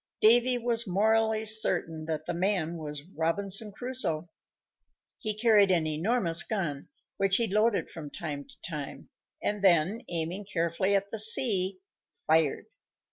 [0.19, 4.31] Davy was morally certain that the man was Robinson Crusoe.
[5.19, 9.09] He carried an enormous gun, which he loaded from time to time,
[9.43, 11.77] and then, aiming carefully at the sea,
[12.25, 12.65] fired.